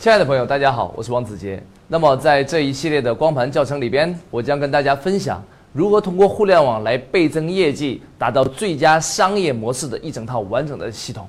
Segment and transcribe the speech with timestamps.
[0.00, 1.62] 亲爱的朋友，大家好，我是王子杰。
[1.86, 11.28] 那么在这一系列的光盘教程里边，我将跟大家分享如何通过互联网来倍增业绩，达到最佳商业模式的一整套完整的系统。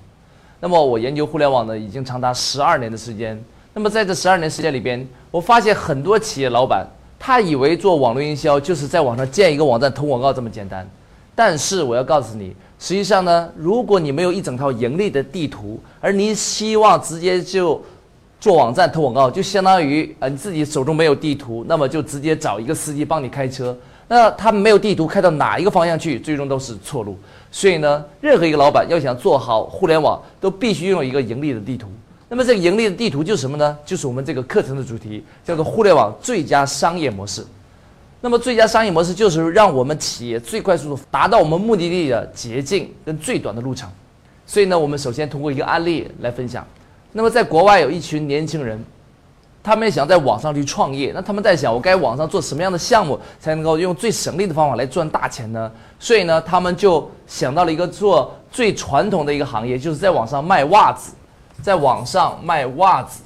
[0.62, 3.38] 那么我研究互联网呢，已经长达十二年的时间。
[3.74, 6.88] 那么在这十二年时间里边，我发现很多企业老板，
[7.20, 10.90] 他以为做网络营销就是在网上建一个网站投广告这么简单。
[11.36, 17.82] 但是我要告诉你，实际上呢，如果你没有一整套盈利的地图，而你希望直接就
[18.42, 23.78] 做网站投广告，就相当于呃你自己手中没有地图，那么就直接找一个司机帮你开车。
[24.08, 27.18] 那他们没有地图，开到哪一个方向去，最终都是错路。
[27.52, 31.88] 所以呢，任何一个老板要想做好互联网，都必须拥有一个盈利的地图。
[32.28, 33.78] 那么这个盈利的地图就是什么呢？
[33.86, 37.46] 就是我们这个课程的主题，叫做互联网最佳商业模式。
[38.20, 43.88] 那么最佳商业模式就是让我们企业最快速度达到我们目的地的捷径跟最短的路程。
[44.48, 46.66] 所以呢，我们首先通过一个案例来分享。
[47.14, 48.82] 那么，在国外有一群年轻人，
[49.62, 51.12] 他们也想在网上去创业。
[51.14, 55.70] 那他们在想，我该网上做什么样的项目才能够用最省力的方法来赚大钱呢？
[56.00, 61.14] 所以呢，他们就想到了一个做最传统的一个行业，就是在网上卖袜子，
[61.62, 63.22] 在网上卖袜子。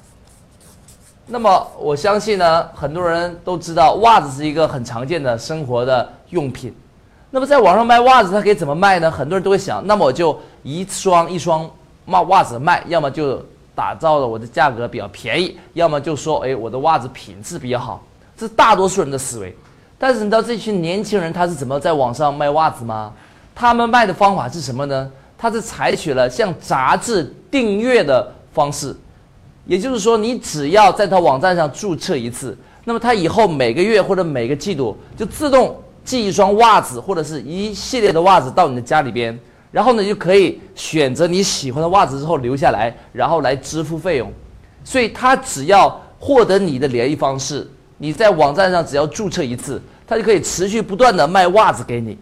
[1.26, 6.74] 那么，我相信呢，很多人都知道，袜子是一个很常见的生活的用品。
[7.30, 9.10] 那么，在网上卖袜子，它可以怎么卖呢？
[9.10, 11.70] 很多人都会想，那么我就一双一双
[12.06, 13.40] 袜袜子卖，要么就。
[13.76, 18.02] 打造的我的价格比较便宜，要么就说哎我的袜子品质比较好，
[18.36, 19.54] 这是大多数人的思维。
[19.98, 23.12] 但是你知道这群年轻人他是怎么在网上卖袜子吗？
[23.54, 25.10] 他们卖的方法是什么呢？
[25.38, 28.96] 他是采取了像杂志订阅的方式，
[29.66, 39.38] 也就是说你只要在他网站上注册一次，那么他以后每个月或者每个季度就自动寄一双袜子或者是一系列的袜子到你的家里边。
[39.70, 44.32] 然后呢，就可以选择你喜欢的袜子之后留下来，然后来支付费用。
[44.84, 47.68] 所以他只要获得你的联系方式，
[47.98, 52.16] 你在网站上只要注册一次，他就可以持续不断的卖袜子给你。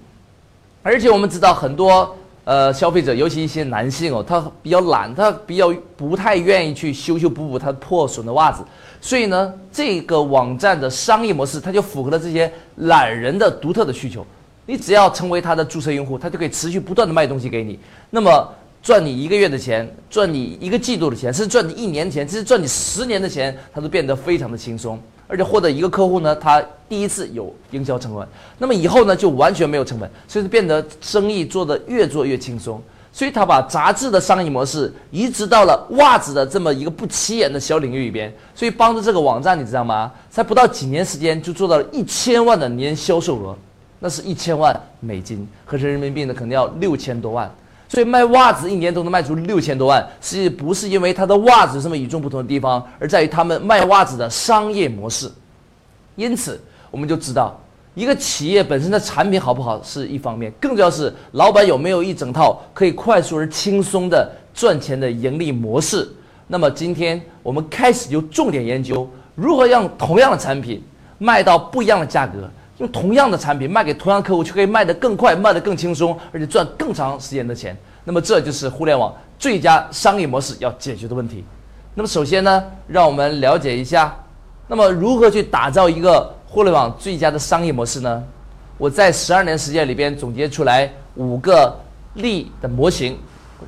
[0.82, 8.62] 而且我们知道很多呃消费者，尤其一些男性哦，他比较懒，他比较不太愿意去修修补补他破损的袜子。
[9.00, 14.26] 所以呢，这个网站的商业模式，它就符合了这些懒人的独特的需求。
[14.66, 17.78] 你只要成为他的注册用户，他就可以持续不断的卖东西给你，
[18.10, 18.52] 那么
[18.82, 25.00] 赚你一个月的钱，赚你一个季度的钱，甚至赚你一年钱，甚至赚你十年的钱，他都变得非常的轻松。
[25.26, 32.80] 而且获得一个客户呢，他第一次有营销成本，那么以后呢就完全没有成本，所以变得生意做得越做越轻松。
[33.10, 40.12] 所以他把杂志的商业模式移植到了袜子的这么一个不起眼的小领域里边，所以帮助这个网站，你知道吗？
[40.28, 43.56] 才不到几年时间就做到了一千万的年销售额。
[44.04, 47.50] 那是一千万美金，合成人民币呢，可能要六千多万。
[47.88, 55.32] 所以卖袜子一年都能卖出六千多万，实际不是因为它的袜子有什么与众不同的地方，而在于他们卖袜子的商业模式。
[56.16, 56.60] 因此，
[56.90, 57.58] 我们就知道，
[57.94, 66.06] 一个企业本身的产品好不好是一方面，更重要是老板有没有一整套可以快速而轻松的赚钱的盈利模式。
[66.46, 70.82] 那么，今天我们开始就重点研究如何让同样的产品
[71.16, 72.50] 卖到不一样的价格。
[72.88, 77.76] 同样的产品卖给同样客户，却可以卖得更快、卖得更轻松，而且赚更长时间的钱。
[78.04, 81.44] 那么，这就是互联网最佳商业模式要解决的问题。
[81.94, 84.14] 那么，首先呢，让我们了解一下，
[84.66, 88.22] 那么如何去打造一个互联网最佳的商业模式呢？
[88.76, 91.74] 我在十二年时间里边总结出来五个
[92.14, 93.16] 力的模型，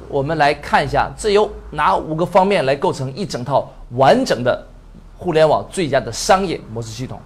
[0.09, 4.67] 我们来看一下，这由哪五个方面来构成一整套完整的
[5.17, 7.19] 互联网最佳的商业模式系统？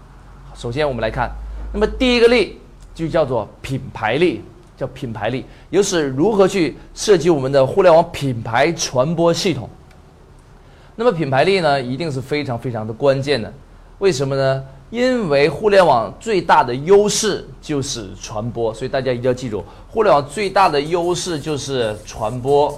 [0.54, 1.28] 首先，我们来看。
[1.72, 2.58] 那么第一个力
[2.94, 4.42] 就叫做品牌力，
[4.76, 9.68] 叫品牌力，又是如何去设计我们的互联网品牌传播系统？
[10.96, 13.52] 那么品牌力呢，一定是非常非常的关键的。
[13.98, 14.64] 为什么呢？
[14.90, 22.76] 因为互联网最大的优势就是传播，所以大家一定要记住，互联网最大的优势就是传播。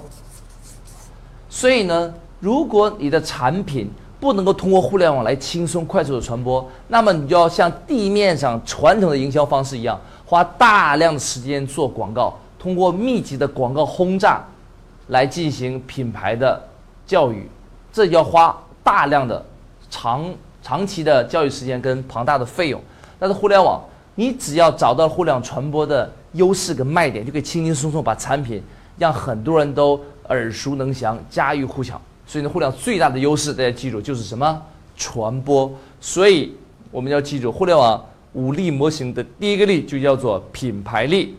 [1.49, 3.89] 所以呢，如果你的产品，
[4.23, 14.41] 不能够通过互联网来轻松快速的传播，那么你就要像地面上传统的营销方式一样，花大量的时间做广告，通过密集的广告轰炸
[15.07, 16.57] 来进行品牌的
[17.05, 17.49] 教育，
[17.91, 19.45] 这要花大量的
[19.89, 20.23] 长
[20.61, 22.81] 长期的教育时间跟庞大的费用。
[23.19, 23.81] 但是互联网，
[24.15, 28.63] 你只要找到互联网传播的优势跟卖点，就可以轻轻松松把产品
[28.97, 29.99] 让很多人都
[30.29, 32.01] 耳熟能详、家喻户晓。
[32.33, 34.59] 所以呢，互联网最大的优势，大家记住就是什么？
[34.97, 35.71] 传播。
[36.01, 36.51] 所以
[36.89, 38.03] 我们要记住，互联网
[38.33, 41.37] 五力模型的第一个力就叫做品牌力。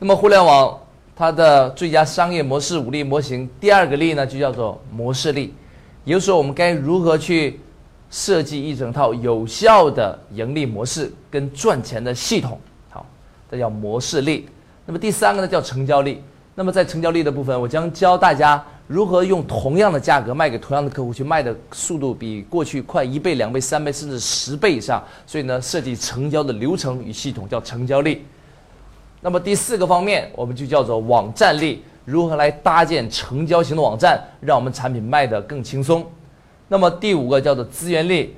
[0.00, 0.76] 那么，互联网
[1.14, 5.54] 它的最佳商业模式五力模型第二个力呢，就叫做模式力。
[6.04, 7.60] 也就是说，我们该如何去
[8.10, 12.58] 设计一整套有效的盈利模式跟赚钱的系统？
[12.90, 13.06] 好，
[13.48, 14.48] 这叫模式力。
[14.84, 16.20] 那么第三个呢，叫成交力。
[16.56, 25.02] 那么在成交力的部分，我将教大家如何用同样的价格卖给同样的客户，去卖的速度比过去快一倍、两倍、三倍，甚至十倍以上。
[25.26, 28.24] 所以呢，设计成交的流程与系统叫成交力。
[29.22, 36.04] 那么第四个方面，我们就叫做网站力，如何来搭建成交型的网站，让我们产品卖得更轻松。
[36.68, 38.36] 那么第五个叫做资源力，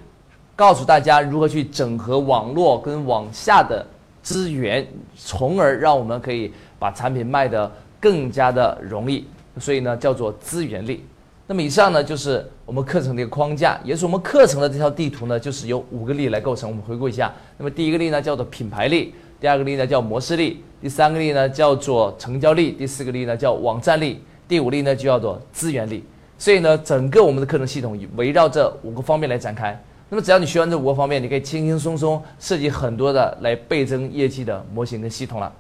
[0.55, 3.85] 告诉大家如何去整合网络跟网下的
[4.23, 9.27] 资源，从而让我们可以把产品卖得更加的容易。
[9.59, 11.05] 所以呢，叫做资源力。
[11.47, 16.69] 那么以上呢，就是我们课程的一个框架，也是我们课程的这条地图呢，就是由五个力来构成。
[16.69, 19.15] 我们回顾一下，那么第一个力呢，叫做品牌力。
[19.39, 26.03] 第二个力呢叫模式力，第三个力呢叫做成交力，第四个力呢叫网站力，第五力呢就叫做资源力。
[26.39, 29.79] 所以呢，整个我们的课程系统围绕这五个方面来展开。
[30.09, 35.53] 那么只要你学完这五个方面，你可以轻轻松松设计很多的来倍增业绩的模型跟系统了。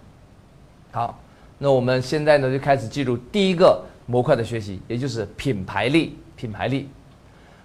[0.90, 1.18] 好，
[1.58, 6.18] 那我们现在呢就开始进入第一个模块的学习，也就是品牌力。
[6.36, 6.88] 品牌力。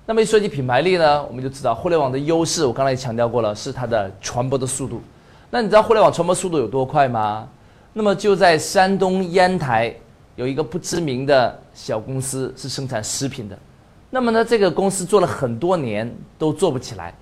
[0.05, 5.01] 那么一说起品牌力呢，我们就知道互联网的优势，我刚才也强调过了，是它的传播的速度。
[5.49, 7.47] 那你知道互联网传播速度有多快吗？
[7.91, 9.93] 那么就在山东烟台
[10.37, 13.59] 有一个不知名的小公司是生产食品的，
[14.09, 17.13] 那么呢这个公司做了很多年都做不起来，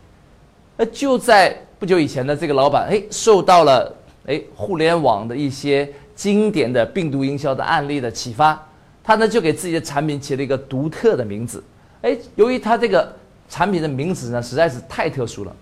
[0.77, 3.91] 那就在不久以前呢这个老板哎受到了
[4.27, 8.61] 哎互联网的一些经典的病毒营销的案例的启发，
[9.01, 11.63] 他呢就给自己的产品起了一个独特的名字，
[12.01, 13.09] 哎由于他这个
[13.47, 15.55] 产品的名字呢实在是太特殊了，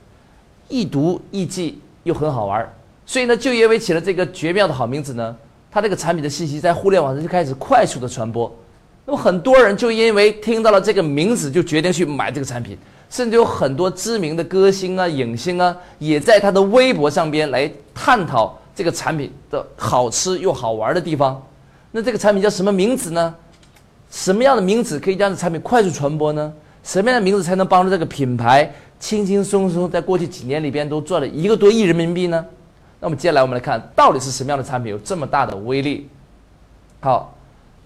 [0.68, 1.80] 易读易记。
[2.04, 2.66] 又很好玩，
[3.06, 5.36] 所以呢，就因为起了这个绝妙的好名字呢，
[5.70, 8.50] 它这个产品的信息在互联网上就开始快速的传播。
[9.06, 12.78] 那么很多人就因为听到了这个名字，就决定去买这个产品，
[13.10, 21.44] 甚至有很多知名的歌星啊、影星啊，也在他的微博上边来探讨这个产品的好吃又好玩的地方。
[21.90, 23.34] 那这个产品叫什么名字呢？
[24.12, 26.54] 什么样的名字可以让这产品快速传播呢？
[26.84, 28.72] 什么样的名字才能帮助这个品牌？
[29.00, 32.46] 轻轻松松，在过去几年里边都赚了一个多亿人民币呢。
[33.00, 36.08] 那么接下来我们来看，到底是什么样的产品有这么大的威力？
[37.00, 37.34] 好，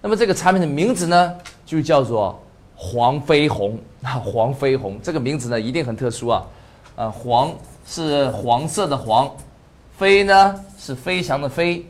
[0.02, 1.34] 那么这个产品的名字呢，
[1.64, 2.38] 就叫做
[2.76, 3.78] 黄飞鸿。
[4.02, 6.44] 啊， 黄飞鸿这个名字呢，一定很特殊啊。
[6.96, 7.50] 呃，黄
[7.86, 9.30] 是黄色的黄，
[10.02, 11.86] 飞呢是飞翔的飞，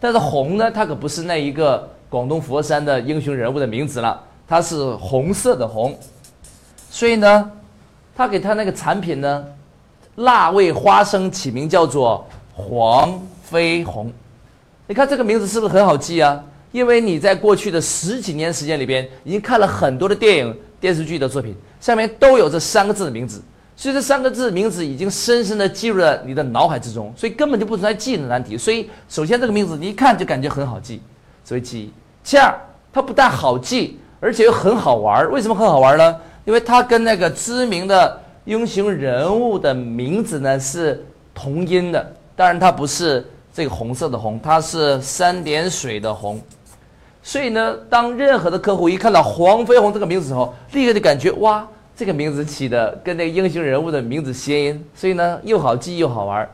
[0.00, 5.96] 但是红呢，它可不是那一个广东佛山的英雄人物的名字了，它是红色的红，
[6.90, 7.52] 所以呢。
[8.14, 9.42] 他给他那个产品呢，
[10.16, 14.12] 辣味花生起名叫做黄飞鸿，
[14.86, 16.44] 你看这个名字是不是很好记啊？
[16.72, 23.42] 因为你在过去的十几年时间里边，已经看了很多的电影、电视剧的作品，上面都有这三个字的名字，
[23.74, 28.56] 所以这三个字名字已经深深的记入了你的脑海之中，所以根本就不存在记忆的难题。
[28.56, 31.02] 所以首先这个名字你一看就感觉很好记，
[31.44, 31.92] 所以记忆。
[32.22, 32.54] 其二，
[32.92, 35.28] 它不但好记，而且又很好玩。
[35.32, 36.16] 为什么很好玩呢？
[36.44, 41.04] 因为它跟那个知名的英雄人物的名字呢是
[41.34, 46.40] 同音的，当然它不是这个红色的红，它是三点水的红。
[47.22, 51.66] 所以呢，当任何的客户一看到黄飞鸿这个名字时候，立刻就感觉哇，
[52.02, 56.50] 这个名字起的跟那个英雄人物的名字谐音，所以呢又好记又好玩。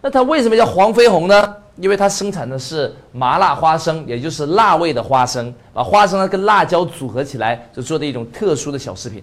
[0.00, 1.56] 那它为什么叫黄飞鸿呢？
[1.76, 9.22] 因为它生产的是麻辣花生，也就是辣味的花生，把花生呢跟辣椒组合起来，就做的一种特殊的小食品。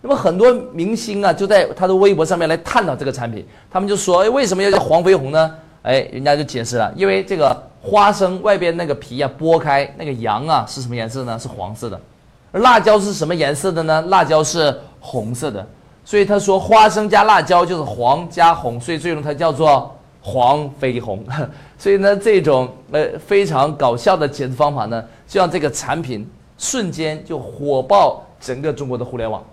[0.00, 5.52] 那么很多明星啊，就在他的微博上面来探讨这个产品，他们就说：哎，为什么要叫黄飞鸿呢？
[5.82, 11.36] 哎，人家就解释了，因为这个花生外边那个皮啊剥开，那个瓤啊是什么颜色呢？
[11.36, 12.00] 是黄色的。
[12.52, 14.02] 而辣椒是什么颜色的呢？
[14.08, 15.66] 辣椒是红色的。
[16.04, 21.24] 所以他说花生加辣椒就是黄加红，所以最终它叫做黄飞鸿。
[21.78, 26.28] 所以呢，这种呃非常搞笑的解释方法呢，就让这个产品
[26.58, 29.44] 瞬间就火爆整个中国的互联网，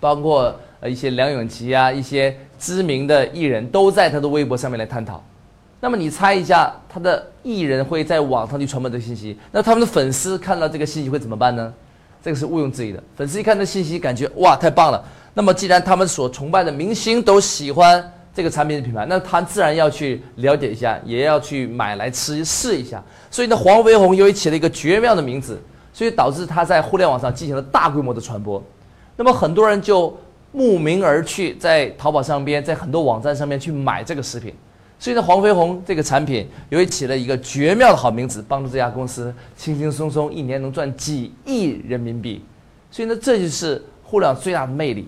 [0.00, 5.22] 包括呃一些梁咏琪啊，一些知名的艺人都在他的微博上面来探讨。
[5.78, 11.72] 那么你猜一下，他的艺人会在网上去传播这个信息，那他们的粉丝看到这个信息会怎么办呢？
[12.26, 13.00] 这个是毋庸置疑的。
[13.14, 15.00] 粉丝一看这信息，感觉哇太棒了。
[15.32, 18.12] 那么既然他们所崇拜的明星都喜欢。
[18.34, 23.02] 这个产品的品牌，那他自然要去了解一下，也要去买来吃试一下。
[23.30, 25.58] 所以呢，黄飞鸿由于起了一个绝妙的名字，
[25.90, 28.62] 所以导致他在互联网上进行了大规模的传播。
[29.16, 30.14] 那么很多人就
[30.52, 34.54] 慕名而去，在淘宝上边，在很多网站上面去买这个食品。
[34.98, 42.42] 所以呢，黄飞鸿这个产品由于起了一个绝妙的好名字，帮助这家公司轻轻松松一年能赚几亿人民币。
[42.90, 45.06] 所以呢，这就是互联网最大的魅力，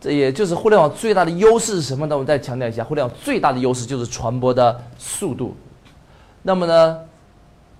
[0.00, 2.14] 这也就是互联网最大的优势是什么呢？
[2.14, 5.56] 我们再强调一下，互联网最大的优势就是传播的速度。
[6.42, 6.98] 那么呢，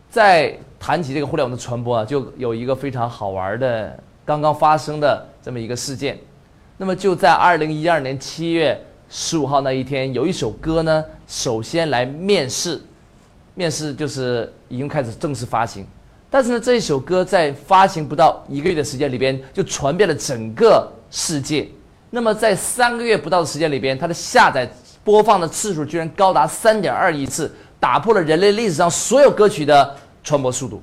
[0.08, 6.18] 在谈起这个互联网的传播啊，就有一个非常好玩的刚刚发生的这么一个事件。
[6.78, 12.80] 那么就在二零一二年七月十五号那一天，有一首歌呢，首先来面试，
[13.54, 15.86] 面试就是已经开始正式发行。
[16.30, 21.68] 但是呢，这一首歌在发行不到一个月的时间里边，就传遍了整个世界。
[22.10, 24.68] 那么在三个月不到的时间里边，它的下载
[25.04, 30.82] 播放的次数居然高达三点二亿次，打破了人类历史上所有歌曲的传播速度，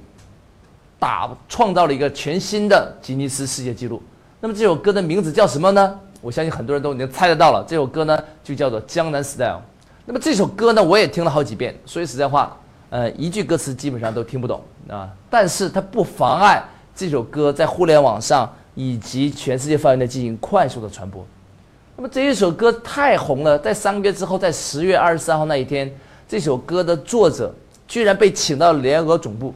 [1.00, 4.02] 打创造了一个全新的吉尼斯世界纪录。
[4.40, 6.00] 那么这首歌的名字叫什么呢？
[6.22, 7.66] 我相信很多人都已经猜得到了。
[7.68, 9.58] 这首歌呢，就叫做《江南 Style》。
[10.06, 12.56] 那么这首歌呢，我也听了好几遍，说句实在话。
[12.90, 16.62] 呃，一句歌词基本上都听不懂啊，但是它不妨碍
[16.94, 21.26] 这首歌在互联网上以及全世界范围内进行快速的传播。
[21.96, 25.90] 那么这一首歌太红了，在三个月之后，在十月二十三号那一天，
[26.28, 27.54] 这首歌的作者
[27.88, 29.56] 居然被请到联合国总部，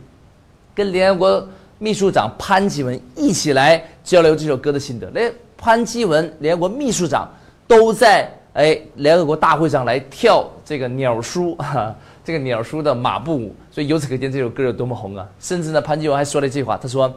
[0.74, 5.12] 跟联合国秘书长潘基文一起来交流这首歌的心得。
[5.58, 7.30] 潘基文，联合国秘书长
[7.68, 11.96] 都在哎联合国大会上来跳这个鸟叔哈。
[12.24, 15.30] 这个鸟叔的马步舞，所以由此可见这首歌有多么红啊！
[15.40, 17.14] 甚至呢，潘基文还说了一句话，他说：“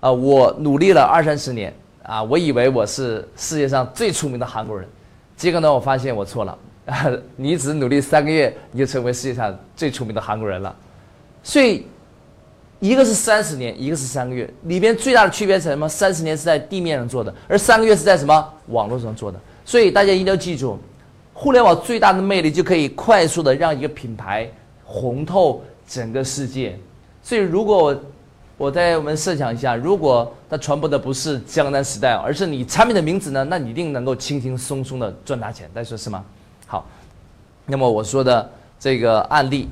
[0.00, 4.88] 啊，我努力了二三十年啊，我以为我是世界上最出名的韩国人，
[5.36, 6.58] 结果呢，我发现我错了。
[7.36, 10.74] 你只努力三个月，你就成为世界上最出名的韩国人了。
[11.44, 11.86] 所以，
[12.80, 15.88] 一个是三十年，一个是三个月，里边最大的区别是什么？
[15.88, 19.40] 三十年是在地面上做的，而三个月是在什么网络上做的。
[19.64, 20.78] 所以大家一定要记住。”
[21.40, 24.50] 互联网最大的魅力就可以快速的让一个品牌
[24.82, 26.76] 红透整个世界。
[27.22, 27.96] 所以，如果
[28.56, 35.70] 我在我们设想一下，如果它传播的不是江南 style，而是你产品的名字呢，那你一定能够轻轻松松的赚大钱。
[35.72, 36.24] 大家说是吗？
[36.66, 36.84] 好，
[37.66, 39.68] 那么我说的这个案例，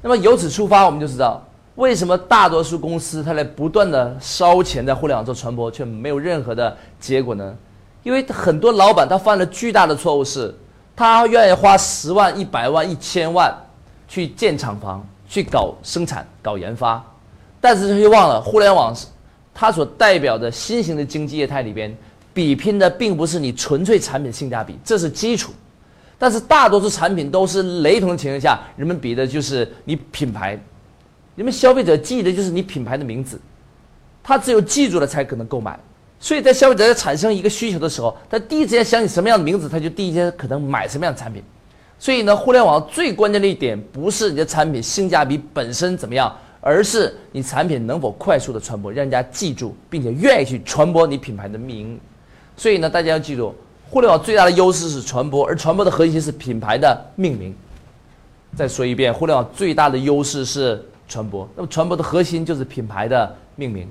[0.00, 1.46] 那么由此出发，我们就知道
[1.80, 7.56] 为什么大多数公司它在不断的烧钱在互联网做传播，却没有任何的结果呢？
[8.02, 10.54] 因为很多老板他犯了巨大的错误是。
[10.96, 13.56] 他愿意花十万、一百万、一千万
[14.06, 17.02] 去建厂房、去搞生产、搞研发，
[17.58, 19.06] 但是他却忘了互联网是，
[19.54, 21.96] 它所代表的新型的经济业态里边，
[22.34, 25.52] 比拼的并不是你纯粹产品性价比，这是基础，
[26.18, 30.60] 但是大多数产品都是雷同的情况下，人们比的就是你品牌，
[31.40, 33.40] 你们消费者记的就是你品牌的名字，
[34.22, 35.80] 他只有记住了才可能购买。
[36.18, 41.42] 所以在消费者在产生一个需求的时候，他第一时间想起什么样的名字，他就第一时间可能买什么样的产品。
[41.98, 46.30] 所以呢，互联网最关键的一点不是你的产品性价比本身怎么样，
[46.60, 51.98] 而是你产品能否快速的传播，让人家记住，并且愿意去传播你品牌的名。
[52.54, 53.54] 所以呢，大家要记住，
[53.88, 57.56] 互联网最大的优势是传播，而传播的核心是品牌的命名。
[58.54, 63.86] 再说一遍，互联网最大的优势是传播，那么传播的核心就是品牌的命名。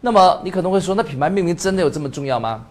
[0.00, 2.64] 那么你可能会说，那品牌命名真的有这么重要吗？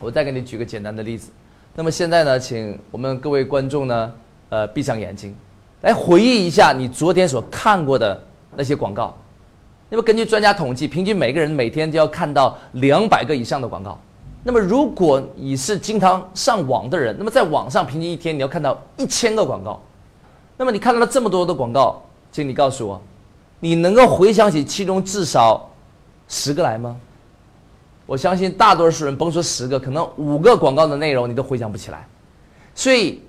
[0.00, 1.30] 我再给你举个简单的例子。
[1.74, 4.12] 那么现在呢，请我们各位观众呢，
[4.48, 5.34] 呃，闭上眼睛，
[5.82, 8.18] 来回忆一下你昨天所看过的
[8.56, 9.14] 那些广告。
[9.90, 14.00] 那么根据专家统计，平均每个人每天都要看到两百个以上的广告。
[14.42, 19.80] 那么如果你是经常上网的人，那么在网上平均一天你要看到一千个广告。
[20.56, 22.02] 那么你看到了这么多的广告，
[22.32, 23.00] 请你告诉我，
[23.60, 25.68] 你能够回想起其中至少？
[26.28, 26.96] 十个来吗？
[28.06, 32.06] 我相信大多数人甭说十个，可能五个广告的内容你都回想不起来。
[32.74, 33.22] 所以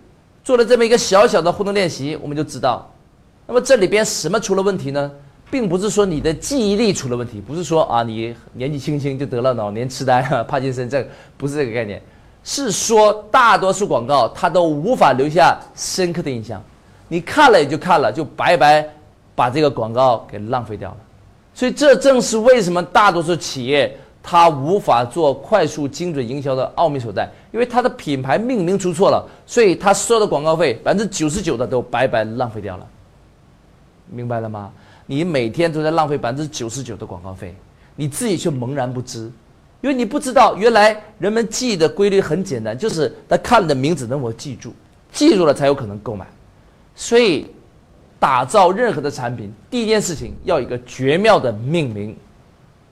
[0.43, 2.89] 做了这么一个小小的互动练习，我们就知道，
[3.45, 5.11] 那么这里边什么出了问题呢？
[5.51, 11.05] 并不是说你的记忆力出了问题，不是说啊你年纪轻轻就得了老年痴呆、帕金森症，
[11.37, 12.01] 不是这个概念，
[12.43, 16.63] 是说大多数广告它都无法留下深刻的印象，
[17.13, 18.83] 你看了也就看了，就白白
[19.35, 20.97] 把这个广告给浪费掉了。
[21.53, 32.87] 所以这正是为什么大多数企业它无法做快速精准营销的奥秘所在，因为它的品牌命名出错了，所以它收的广告费百分之九十九的都白白浪费掉了。
[34.07, 34.71] 明白了吗？
[35.05, 37.55] 你每天都在浪费百分之九十九的广告费，
[37.95, 39.31] 你自己却茫然不知，
[39.81, 44.73] 因为你不知道原来人们记忆的规律很简单，就是他看的名字能否记住，
[45.11, 46.25] 记住了才有可能购买，
[46.95, 47.47] 所以。
[48.19, 52.15] 打造任何的产品，第一件事情要一个绝妙的命名。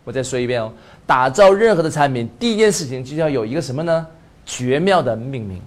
[0.03, 0.69] 我再说一遍哦，
[1.07, 4.05] 打造任何的产品，第一件事情就要有一个什么呢？
[4.45, 5.61] 绝妙的命名。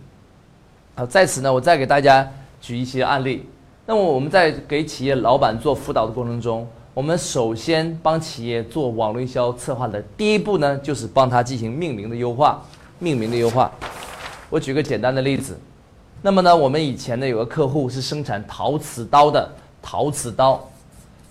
[0.94, 3.48] 好，在此呢，我再给大家举一些案例。
[3.86, 12.62] 那么我们在给企业老板做辅导的过程中，我们首先帮企业做网络营销策划的第一步呢，就是帮他进行命名的优化。
[12.98, 13.72] 命名的优化，
[14.50, 15.58] 我举个简单的例子。
[16.26, 19.46] 那么呢，我们以前呢有个客户是生产陶瓷刀的，
[19.82, 20.58] 陶瓷刀。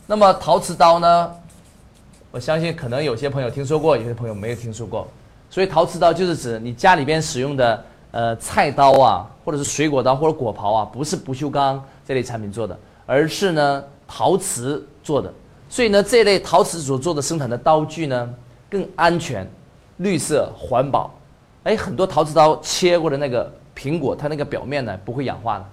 [0.05, 1.31] 那么陶瓷刀呢，
[2.29, 5.07] 我相信可能有些朋友听说过，有些朋友没有听说过。
[5.49, 15.33] 所以陶瓷刀就是指你家里边使用的呃菜刀啊，或者是水果刀或者果刨啊，不是不锈钢这类产品做的，而是呢陶瓷做的。
[15.69, 18.31] 所以呢，这类陶瓷所做的生产的刀具呢，
[18.69, 19.49] 更安全、
[19.97, 21.09] 绿色、环保。
[21.63, 25.65] 哎，很多陶瓷刀切过的那个苹果，它那个表面呢不会氧化的，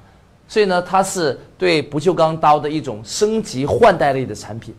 [0.49, 4.75] 所以呢，它是对不锈钢刀的一种升级换代类的产品。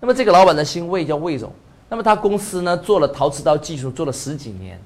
[0.00, 1.52] 那么这个老板呢姓魏，叫魏总。
[1.88, 4.78] 那么他公司呢做了陶瓷刀技术做了十几年。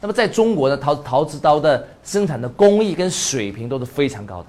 [0.00, 4.46] 那么在中国呢，陶陶瓷刀的生产的工艺跟水平都是非常高的，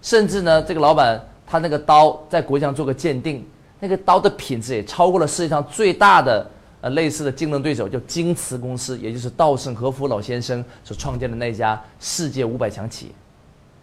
[0.00, 3.46] 甚至呢，这个老板他那个刀在国际上做个鉴定。
[3.80, 6.48] 那个刀的品质也超过了世界上最大的
[6.84, 13.12] 呃类似的竞争对手，叫京瓷公司，也就是稻盛和夫老先生所创建的那家世界五百强企业。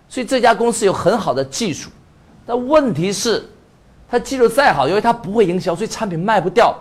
[0.08, 1.89] 所以这家公司有很好的技术，
[2.46, 3.43] 但问题是，
[4.08, 6.77] 它技术再好，因为它不会营销，所以产品卖不掉。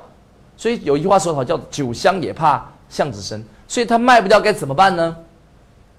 [0.58, 3.42] 所以有一句话说得好，叫“酒香也怕巷子深”。
[3.66, 5.16] 所以它卖不掉该怎么办呢？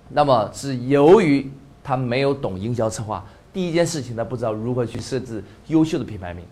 [0.10, 1.50] 那么是由于
[1.84, 6.46] 他没有懂营销策划，第一件事情他不知道如何去设置优秀的品牌名。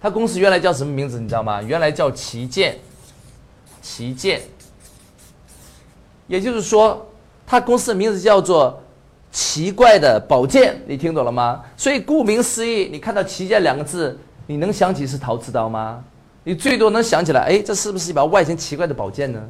[0.00, 1.18] 他公司原来叫什么名字？
[1.18, 1.60] 你知道吗？
[1.60, 2.76] 原来叫旗舰，
[3.86, 4.40] 旗舰。
[6.26, 7.06] 也就是说，
[7.46, 8.82] 他公司的名字叫做
[9.30, 10.76] “奇怪的宝剑”。
[10.88, 11.62] 你听懂了吗？
[11.76, 16.02] 所以顾名思义，你看到“旗舰”两个字，你能想起是陶瓷刀吗？
[16.42, 19.40] 你最多能想起来，哎，这是不是一把外形奇怪的宝剑呢？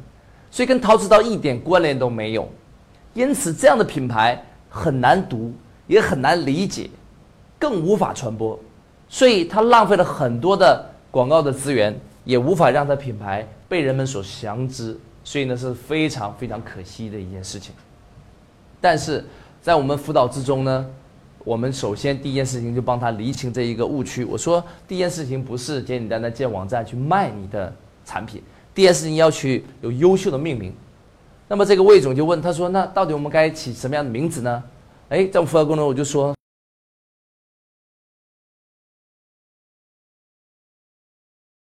[0.51, 2.47] 所以跟陶瓷刀一点关联都没有。
[3.15, 4.39] 因此，这样的品牌
[4.69, 5.51] 很难读，
[5.87, 6.87] 也很难理解，
[7.57, 8.57] 更无法传播。
[9.09, 17.73] 所以它浪费了很多的广告的资源，也无法让他品牌被人们所详知，所以呢是非常非常可惜的一件事情。
[18.81, 19.23] 但是
[19.61, 20.85] 在我们辅导之中呢，
[21.45, 24.25] 我们首先第一件事情就帮他厘清这一个误区。
[24.25, 27.73] 我说第一件事情不是简简单单建网站去卖你的
[28.03, 28.43] 产品，
[28.75, 30.73] 第一件事情要去有优秀的命名。
[31.47, 34.61] 那么这个魏总就问他说：“那到底我们该起什么样的名字呢？”
[35.07, 36.35] 哎，在我辅导过程中我就说。